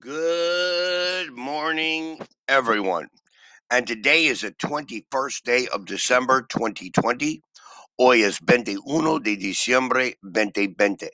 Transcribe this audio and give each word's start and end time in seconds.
Good 0.00 1.32
morning, 1.32 2.20
everyone. 2.48 3.08
And 3.70 3.86
today 3.86 4.26
is 4.26 4.42
the 4.42 4.52
21st 4.52 5.42
day 5.42 5.68
of 5.72 5.86
December 5.86 6.42
2020. 6.42 7.40
Hoy 7.98 8.22
es 8.22 8.38
21 8.40 9.22
de 9.22 9.36
diciembre 9.36 10.12
2020. 10.22 11.08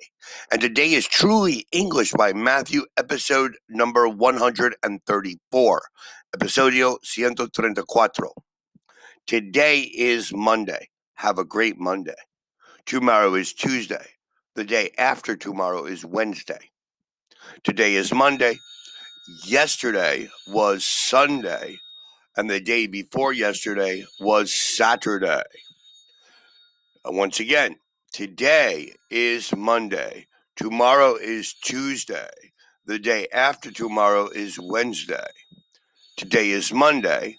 And 0.50 0.60
today 0.60 0.94
is 0.94 1.06
Truly 1.06 1.64
English 1.70 2.12
by 2.12 2.32
Matthew, 2.32 2.82
episode 2.96 3.56
number 3.68 4.08
134. 4.08 5.82
Episodio 6.36 6.98
134. 7.16 8.10
Today 9.28 9.80
is 9.94 10.34
Monday. 10.34 10.88
Have 11.14 11.38
a 11.38 11.44
great 11.44 11.78
Monday. 11.78 12.18
Tomorrow 12.84 13.34
is 13.34 13.52
Tuesday. 13.52 14.06
The 14.56 14.64
day 14.64 14.90
after 14.98 15.36
tomorrow 15.36 15.84
is 15.84 16.04
Wednesday. 16.04 16.71
Today 17.64 17.94
is 17.94 18.12
Monday. 18.12 18.58
Yesterday 19.44 20.28
was 20.48 20.84
Sunday. 20.84 21.78
And 22.36 22.48
the 22.48 22.60
day 22.60 22.86
before 22.86 23.32
yesterday 23.32 24.04
was 24.20 24.54
Saturday. 24.54 25.42
Uh, 27.04 27.12
once 27.12 27.40
again, 27.40 27.76
today 28.12 28.94
is 29.10 29.54
Monday. 29.54 30.26
Tomorrow 30.56 31.16
is 31.16 31.54
Tuesday. 31.54 32.30
The 32.86 32.98
day 32.98 33.28
after 33.32 33.70
tomorrow 33.70 34.28
is 34.28 34.58
Wednesday. 34.58 35.30
Today 36.16 36.50
is 36.50 36.72
Monday. 36.72 37.36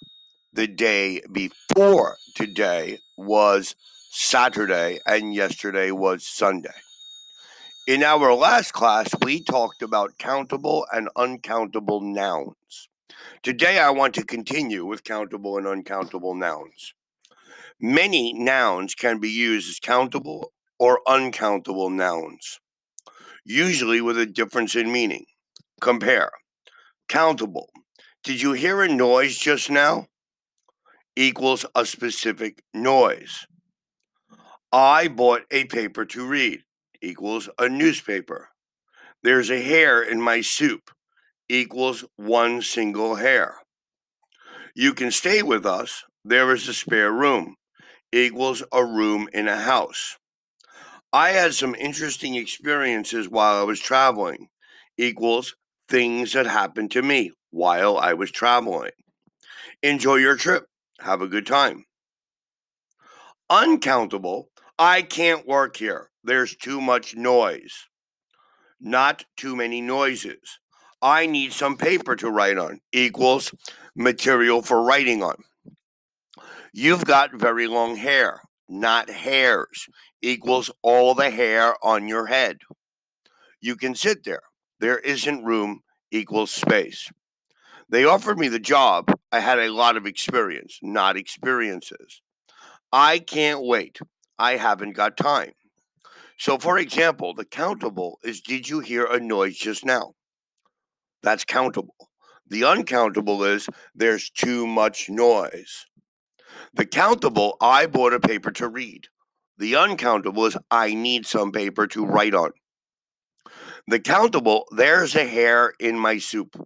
The 0.54 0.67
day 0.67 1.21
before 1.31 2.17
today 2.35 2.99
was 3.17 3.76
Saturday. 4.12 4.99
And 5.05 5.34
yesterday 5.34 5.91
was 5.91 6.27
Sunday. 6.27 6.70
In 7.85 8.01
our 8.01 8.33
last 8.33 8.71
class, 8.71 9.09
we 9.23 9.43
talked 9.43 9.81
about 9.81 10.17
countable 10.17 10.87
and 10.93 11.09
uncountable 11.17 11.99
nouns. 11.99 12.87
Today, 13.41 13.77
I 13.77 13.89
want 13.89 14.13
to 14.13 14.23
continue 14.23 14.85
with 14.85 15.03
countable 15.03 15.57
and 15.57 15.67
uncountable 15.67 16.34
nouns. 16.34 16.93
Many 17.81 18.31
nouns 18.31 18.95
can 18.95 19.20
be 19.20 19.29
used 19.29 19.70
as 19.70 19.79
countable 19.79 20.53
or 20.79 21.01
uncountable 21.05 21.90
nouns, 21.90 22.62
usually 23.43 23.99
with 23.99 24.18
a 24.18 24.25
difference 24.25 24.77
in 24.77 24.90
meaning. 24.90 25.25
Compare. 25.81 26.31
Countable. 27.09 27.68
Did 28.23 28.41
you 28.41 28.53
hear 28.53 28.81
a 28.81 28.87
noise 28.87 29.37
just 29.37 29.70
now? 29.70 30.07
Equals 31.18 31.65
a 31.75 31.85
specific 31.85 32.63
noise. 32.73 33.45
I 34.71 35.09
bought 35.09 35.41
a 35.51 35.65
paper 35.65 36.05
to 36.05 36.25
read 36.25 36.63
equals 37.04 37.49
a 37.59 37.70
newspaper. 37.70 38.49
There's 39.21 39.51
a 39.51 39.62
hair 39.62 40.01
in 40.01 40.21
my 40.21 40.41
soup 40.41 40.90
equals 41.49 42.05
one 42.15 42.62
single 42.62 43.15
hair. 43.15 43.57
You 44.73 44.93
can 44.93 45.12
stay 45.12 45.43
with 45.43 45.65
us. 45.65 46.04
There 46.26 46.51
is 46.54 46.68
a 46.68 46.74
spare 46.74 47.12
room 47.12 47.57
equals 48.12 48.63
a 48.71 48.85
room 48.85 49.27
in 49.34 49.48
a 49.48 49.57
house. 49.57 50.18
I 51.12 51.29
had 51.29 51.54
some 51.54 51.76
interesting 51.76 52.35
experiences 52.35 53.29
while 53.29 53.59
I 53.59 53.63
was 53.63 53.79
traveling 53.79 54.48
equals 54.98 55.55
things 55.90 56.34
that 56.34 56.48
happened 56.48 56.91
to 56.91 57.01
me 57.01 57.31
while 57.51 57.98
I 57.98 58.13
was 58.13 58.31
traveling. 58.31 58.91
Enjoy 59.84 60.15
your 60.15 60.35
trip. 60.35 60.65
Have 61.01 61.21
a 61.21 61.27
good 61.27 61.46
time. 61.46 61.85
Uncountable. 63.49 64.50
I 64.84 65.01
can't 65.01 65.47
work 65.47 65.78
here 65.78 66.09
there's 66.25 66.57
too 66.57 66.81
much 66.81 67.16
noise, 67.16 67.88
not 68.81 69.23
too 69.38 69.56
many 69.56 69.79
noises. 69.79 70.59
I 71.01 71.25
need 71.25 71.53
some 71.53 71.78
paper 71.78 72.17
to 72.17 72.29
write 72.29 72.57
on, 72.57 72.81
equals 72.91 73.53
material 73.95 74.62
for 74.62 74.84
writing 74.84 75.23
on. 75.23 75.35
You've 76.73 77.06
got 77.06 77.34
very 77.34 77.66
long 77.66 77.95
hair, 77.95 78.41
not 78.68 79.09
hairs, 79.09 79.88
equals 80.22 80.69
all 80.81 81.16
the 81.16 81.29
hair 81.29 81.78
on 81.81 82.09
your 82.09 82.25
head. 82.25 82.58
You 83.62 83.78
can 83.78 83.96
sit 83.96 84.25
there. 84.25 84.44
There 84.81 85.00
isn't 85.00 85.46
room, 85.46 85.79
equals 86.12 86.52
space. 86.52 87.09
They 87.88 88.03
offered 88.03 88.38
me 88.38 88.50
the 88.50 88.59
job. 88.59 89.13
I 89.31 89.40
had 89.40 89.59
a 89.59 89.72
lot 89.72 89.96
of 89.96 90.06
experience, 90.06 90.79
not 90.81 91.16
experiences. 91.16 92.22
I 92.91 93.19
can't 93.19 93.63
wait. 93.63 94.02
I 94.44 94.58
haven't 94.58 94.92
got 94.92 95.16
time. 95.16 95.54
So, 96.38 96.58
for 96.58 96.78
example, 96.78 97.34
the 97.34 97.46
countable 97.46 98.20
is 98.26 98.42
did 98.42 98.68
you 98.68 98.81
hear 98.81 99.06
a 99.06 99.18
noise 99.18 99.56
just 99.56 99.86
now? 99.86 100.16
That's 101.22 101.46
countable. 101.46 102.09
The 102.50 102.66
uncountable 102.66 103.46
is 103.46 103.70
there's 103.96 104.30
too 104.30 104.68
much 104.68 105.09
noise. 105.09 105.86
The 106.74 106.86
countable, 106.86 107.56
I 107.62 107.86
bought 107.86 108.14
a 108.14 108.20
paper 108.20 108.52
to 108.52 108.68
read. 108.68 109.08
The 109.58 109.78
uncountable 109.78 110.46
is 110.48 110.58
I 110.70 110.94
need 110.94 111.26
some 111.26 111.53
paper 111.53 111.88
to 111.88 112.06
write 112.06 112.36
on. 112.36 112.52
The 113.88 114.02
countable, 114.02 114.66
there's 114.76 115.16
a 115.16 115.26
hair 115.26 115.72
in 115.80 115.98
my 115.98 116.18
soup. 116.18 116.62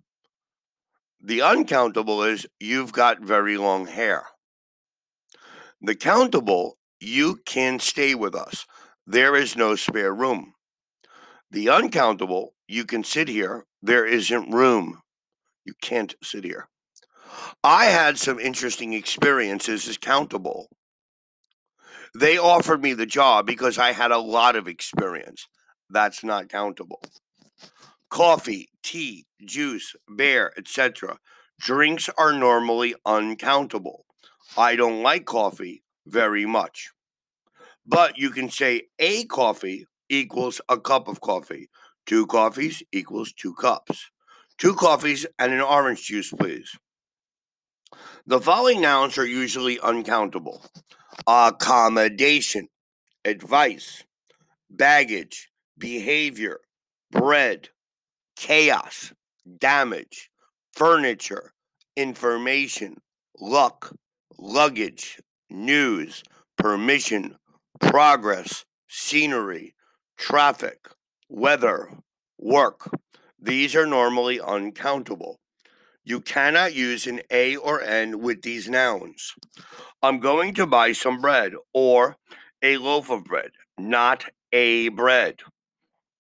The 1.22 1.44
uncountable 1.44 2.24
is 2.24 2.48
you've 2.60 2.92
got 2.92 3.22
very 3.22 3.56
long 3.56 3.86
hair. 3.86 4.24
The 5.80 5.96
countable, 5.96 6.77
you 7.00 7.40
can 7.46 7.80
stay 7.80 8.16
with 8.16 8.36
us 8.36 8.66
there 9.10 9.38
is 9.38 9.56
no 9.56 9.78
spare 9.78 10.14
room. 10.14 10.54
The 11.50 11.70
uncountable, 11.70 12.54
you 12.68 12.84
can 12.84 13.06
sit 13.06 13.30
here, 13.30 13.66
there 13.82 14.06
isn't 14.06 14.54
room. 14.54 15.00
You 15.64 15.74
can't 15.82 16.14
sit 16.22 16.44
here. 16.44 16.68
I 17.64 17.86
had 17.86 18.18
some 18.18 18.38
interesting 18.38 18.92
experiences 18.92 19.88
as 19.88 19.98
countable. 19.98 20.68
They 22.20 22.38
offered 22.38 22.82
me 22.82 22.94
the 22.94 23.06
job 23.06 23.46
because 23.46 23.78
I 23.78 23.94
had 23.94 24.12
a 24.12 24.18
lot 24.18 24.58
of 24.58 24.68
experience. 24.68 25.48
That's 25.90 26.22
not 26.22 26.50
countable. 26.50 27.02
Coffee, 28.10 28.68
tea, 28.84 29.26
juice, 29.46 29.96
beer, 30.18 30.52
etc. 30.58 31.18
Drinks 31.62 32.10
are 32.18 32.34
normally 32.34 32.94
uncountable. 33.06 34.06
I 34.58 34.76
don't 34.76 35.02
like 35.02 35.26
coffee 35.26 35.84
very 36.08 36.46
much. 36.46 36.92
But 37.86 38.18
you 38.18 38.30
can 38.32 38.50
say 38.50 38.84
a 39.00 39.26
coffee 39.26 39.86
equals 40.10 40.62
a 40.70 40.80
cup 40.80 41.08
of 41.08 41.22
coffee. 41.22 41.70
Two 42.06 42.26
coffees 42.28 42.84
equals 42.92 43.34
two 43.34 43.54
cups. 43.54 44.10
Two 44.58 44.74
coffees 44.74 45.26
and 45.38 45.54
an 45.54 45.62
orange 45.62 46.06
juice, 46.06 46.32
please. 46.32 46.78
The 48.26 48.42
following 48.42 48.82
nouns 48.82 49.18
are 49.18 49.26
usually 49.26 49.80
uncountable 49.80 50.66
accommodation, 51.26 52.68
advice, 53.26 54.04
baggage, 54.70 55.50
behavior, 55.78 56.60
bread, 57.12 57.70
chaos, 58.36 59.14
damage, 59.58 60.30
furniture, 60.74 61.54
information, 61.96 62.98
luck, 63.40 63.96
luggage, 64.38 65.20
news, 65.50 66.24
permission, 66.58 67.36
progress, 67.80 68.66
scenery, 68.88 69.74
traffic, 70.18 70.88
weather, 71.30 71.90
work. 72.38 72.90
These 73.40 73.76
are 73.76 73.86
normally 73.86 74.40
uncountable. 74.40 75.40
You 76.04 76.22
cannot 76.22 76.74
use 76.74 77.06
an 77.06 77.22
A 77.30 77.58
or 77.58 77.82
N 77.82 78.20
with 78.20 78.42
these 78.42 78.70
nouns. 78.70 79.34
I'm 80.02 80.20
going 80.20 80.54
to 80.56 80.66
buy 80.66 80.94
some 80.94 81.20
bread 81.20 81.54
or 81.74 82.16
a 82.62 82.78
loaf 82.78 83.10
of 83.10 83.26
bread, 83.26 83.52
not 83.78 84.26
a 84.52 84.90
bread. 84.90 85.42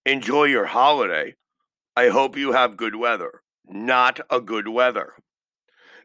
Enjoy 0.05 0.43
your 0.45 0.65
holiday. 0.65 1.35
I 1.95 2.09
hope 2.09 2.37
you 2.37 2.51
have 2.51 2.77
good 2.77 2.95
weather, 2.95 3.41
not 3.65 4.19
a 4.29 4.39
good 4.39 4.67
weather. 4.67 5.13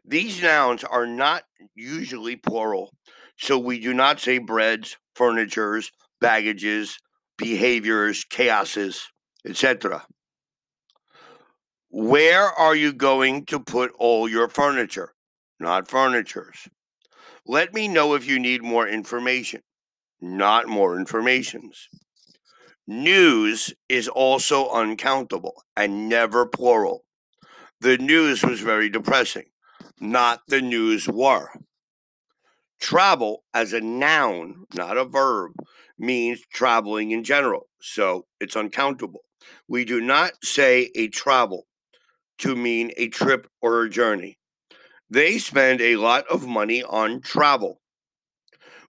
These 0.05 0.41
nouns 0.41 0.83
are 0.83 1.05
not 1.05 1.43
usually 1.75 2.35
plural, 2.35 2.93
so 3.37 3.57
we 3.57 3.79
do 3.79 3.93
not 3.93 4.19
say 4.19 4.37
breads, 4.37 4.97
furnitures, 5.15 5.91
baggages, 6.21 6.97
behaviors, 7.37 8.23
chaoses, 8.31 9.03
etc. 9.45 10.05
Where 11.89 12.47
are 12.47 12.75
you 12.75 12.93
going 12.93 13.45
to 13.47 13.59
put 13.59 13.91
all 13.99 14.27
your 14.27 14.47
furniture? 14.47 15.13
Not 15.59 15.87
furnitures. 15.87 16.67
Let 17.45 17.73
me 17.73 17.87
know 17.87 18.15
if 18.15 18.25
you 18.25 18.39
need 18.39 18.63
more 18.63 18.87
information, 18.87 19.61
not 20.21 20.67
more 20.67 20.97
informations. 20.97 21.89
News 22.87 23.73
is 23.87 24.07
also 24.07 24.69
uncountable 24.69 25.63
and 25.75 26.09
never 26.09 26.45
plural. 26.45 27.05
The 27.79 27.97
news 27.97 28.43
was 28.43 28.61
very 28.61 28.89
depressing, 28.89 29.45
not 29.99 30.41
the 30.47 30.61
news 30.61 31.07
were. 31.07 31.49
Travel 32.79 33.43
as 33.53 33.73
a 33.73 33.81
noun, 33.81 34.65
not 34.75 34.97
a 34.97 35.05
verb, 35.05 35.53
means 35.97 36.41
traveling 36.53 37.11
in 37.11 37.23
general. 37.23 37.67
So 37.81 38.25
it's 38.39 38.55
uncountable. 38.55 39.21
We 39.67 39.85
do 39.85 40.01
not 40.01 40.33
say 40.43 40.91
a 40.95 41.07
travel. 41.09 41.65
to 42.39 42.55
mean 42.55 42.91
a 42.97 43.07
trip 43.09 43.47
or 43.61 43.83
a 43.83 43.89
journey. 43.89 44.37
They 45.09 45.37
spend 45.39 45.81
a 45.81 45.97
lot 45.97 46.25
of 46.27 46.47
money 46.47 46.83
on 46.83 47.21
travel. 47.21 47.79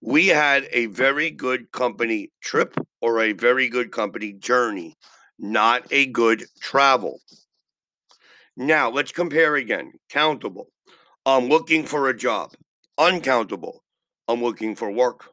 We 0.03 0.29
had 0.29 0.69
a 0.71 0.87
very 0.87 1.31
good 1.31 1.73
company 1.73 2.31
trip 2.43 2.75
or 3.01 3.21
a 3.21 3.33
very 3.33 3.69
good 3.69 3.91
company 3.91 4.33
journey, 4.33 4.97
not 5.39 5.87
a 5.91 6.07
good 6.07 6.45
travel. 6.61 7.21
Now, 8.57 8.91
let's 8.91 9.13
compare 9.13 9.55
again. 9.57 9.93
Countable. 10.09 10.69
I'm 11.27 11.49
looking 11.49 11.85
for 11.87 12.09
a 12.09 12.17
job. 12.17 12.53
Uncountable. 12.97 13.83
I'm 14.29 14.41
looking 14.41 14.77
for 14.77 14.89
work. 14.89 15.31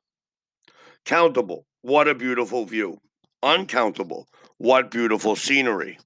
Countable. 1.06 1.68
What 1.84 2.08
a 2.08 2.16
beautiful 2.16 2.66
view. 2.66 2.98
Uncountable. 3.44 4.28
What 4.58 4.90
beautiful 4.90 5.36
scenery. 5.36 6.00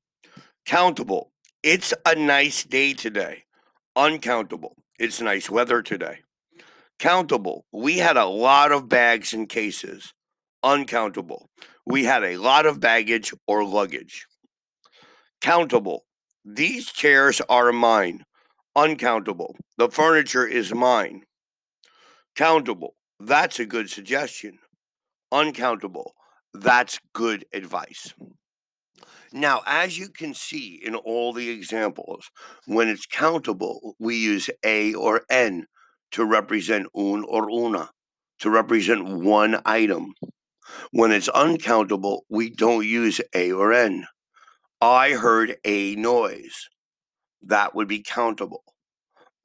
Countable. 0.66 1.32
It's 1.64 1.94
a 2.06 2.16
nice 2.16 2.66
day 2.66 2.94
today. 2.94 3.44
Uncountable. 3.96 4.76
It's 5.00 5.22
nice 5.22 5.50
weather 5.50 5.82
today. 5.82 6.20
Countable. 7.00 7.66
We 7.72 8.00
had 8.00 8.18
a 8.18 8.26
lot 8.26 8.74
of 8.74 8.90
bags 8.90 9.34
and 9.34 9.48
cases. 9.48 10.14
Uncountable. 10.62 11.50
We 11.86 12.04
had 12.04 12.26
a 12.26 12.38
lot 12.38 12.66
of 12.66 12.82
baggage 12.82 13.34
or 13.48 13.64
luggage. 13.64 14.26
Countable. 15.42 16.04
These 16.44 16.92
chairs 16.92 17.42
are 17.48 17.72
mine. 17.72 18.26
Uncountable. 18.76 19.56
The 19.78 19.90
furniture 19.90 20.46
is 20.46 20.74
mine. 20.74 21.24
Countable. 22.36 22.96
That's 23.18 23.60
a 23.60 23.66
good 23.66 23.90
suggestion. 23.90 24.60
Uncountable. 25.32 26.14
That's 26.54 27.00
good 27.14 27.46
advice. 27.54 28.14
Now, 29.32 29.62
as 29.66 29.98
you 29.98 30.10
can 30.10 30.34
see 30.34 30.82
in 30.86 30.96
all 30.96 31.32
the 31.32 31.50
examples, 31.50 32.30
when 32.66 32.90
it's 32.90 33.06
countable, 33.06 33.96
we 34.00 34.18
use 34.18 34.50
a 34.66 34.94
or 34.94 35.22
n 35.30 35.68
to 36.12 36.26
represent 36.26 36.88
un 36.96 37.24
or 37.28 37.50
una, 37.50 37.90
to 38.40 38.50
represent 38.50 39.08
one 39.08 39.62
item. 39.66 40.14
When 40.92 41.12
it's 41.12 41.30
uncountable, 41.30 42.26
we 42.30 42.50
don't 42.50 42.86
use 42.86 43.22
a 43.34 43.52
or 43.54 43.72
n. 43.72 44.06
I 44.82 45.12
heard 45.12 45.56
a 45.64 45.96
noise. 45.96 46.68
That 47.42 47.76
would 47.76 47.88
be 47.88 48.04
countable. 48.04 48.64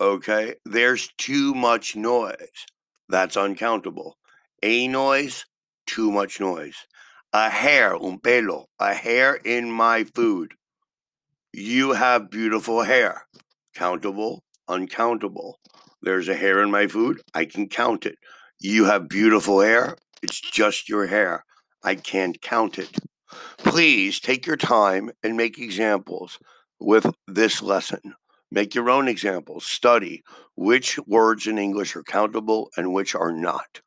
Okay, 0.00 0.54
there's 0.64 1.08
too 1.18 1.54
much 1.54 1.94
noise. 1.94 2.66
That's 3.10 3.36
uncountable. 3.36 4.16
A 4.62 4.86
noise, 4.86 5.44
too 5.84 6.12
much 6.12 6.38
noise. 6.38 6.86
A 7.32 7.50
hair, 7.50 7.96
un 7.96 8.20
pelo, 8.20 8.66
a 8.78 8.94
hair 8.94 9.34
in 9.34 9.68
my 9.72 10.04
food. 10.04 10.54
You 11.52 11.92
have 11.92 12.30
beautiful 12.30 12.82
hair. 12.82 13.26
Countable, 13.74 14.44
uncountable. 14.68 15.58
There's 16.00 16.28
a 16.28 16.36
hair 16.36 16.62
in 16.62 16.70
my 16.70 16.86
food. 16.86 17.20
I 17.34 17.46
can 17.46 17.68
count 17.68 18.06
it. 18.06 18.16
You 18.60 18.84
have 18.84 19.08
beautiful 19.08 19.60
hair. 19.60 19.96
It's 20.22 20.40
just 20.40 20.88
your 20.88 21.06
hair. 21.08 21.44
I 21.82 21.96
can't 21.96 22.40
count 22.40 22.78
it. 22.78 22.96
Please 23.58 24.20
take 24.20 24.46
your 24.46 24.56
time 24.56 25.10
and 25.24 25.36
make 25.36 25.58
examples 25.58 26.38
with 26.78 27.12
this 27.26 27.60
lesson. 27.60 28.14
Make 28.50 28.74
your 28.74 28.90
own 28.90 29.06
examples. 29.08 29.64
Study 29.64 30.22
which 30.56 30.98
words 31.06 31.46
in 31.46 31.58
English 31.58 31.94
are 31.94 32.02
countable 32.02 32.70
and 32.76 32.92
which 32.92 33.14
are 33.14 33.32
not. 33.32 33.80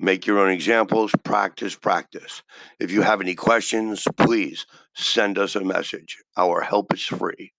Make 0.00 0.26
your 0.26 0.40
own 0.40 0.50
examples. 0.50 1.12
Practice, 1.22 1.76
practice. 1.76 2.42
If 2.80 2.90
you 2.90 3.02
have 3.02 3.20
any 3.20 3.36
questions, 3.36 4.06
please 4.16 4.66
send 4.94 5.38
us 5.38 5.54
a 5.54 5.64
message. 5.64 6.18
Our 6.36 6.62
help 6.62 6.92
is 6.92 7.04
free. 7.04 7.52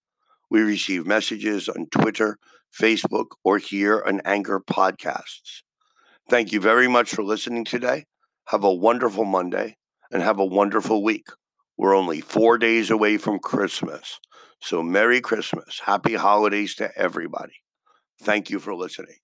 We 0.50 0.62
receive 0.62 1.08
messages 1.08 1.70
on 1.70 1.88
Twitter, 1.90 2.38
Facebook, 2.78 3.28
or 3.46 3.60
here 3.60 4.04
on 4.06 4.22
Anchor 4.26 4.60
Podcasts. 4.60 5.62
Thank 6.30 6.52
you 6.52 6.60
very 6.60 6.88
much 6.88 7.12
for 7.12 7.24
listening 7.24 7.64
today. 7.64 8.06
Have 8.48 8.66
a 8.66 8.74
wonderful 8.74 9.26
Monday 9.26 9.78
and 10.12 10.22
have 10.22 10.40
a 10.40 10.46
wonderful 10.46 11.02
week. 11.02 11.28
We're 11.78 11.96
only 11.96 12.22
four 12.22 12.58
days 12.58 12.90
away 12.90 13.18
from 13.18 13.40
Christmas. 13.40 14.20
So, 14.62 14.81
Merry 14.81 15.22
Christmas. 15.22 15.81
Happy 15.86 16.16
holidays 16.16 16.75
to 16.75 16.90
everybody. 16.98 17.64
Thank 18.22 18.50
you 18.50 18.60
for 18.60 18.74
listening. 18.74 19.18